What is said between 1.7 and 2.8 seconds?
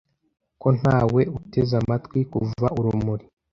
amatwi, kuva